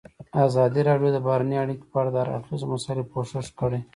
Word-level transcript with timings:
ازادي 0.45 0.81
راډیو 0.89 1.09
د 1.13 1.17
بهرنۍ 1.25 1.57
اړیکې 1.63 1.85
په 1.91 1.95
اړه 2.01 2.09
د 2.11 2.17
هر 2.21 2.29
اړخیزو 2.35 2.65
مسایلو 2.73 3.09
پوښښ 3.13 3.47
کړی. 3.59 3.79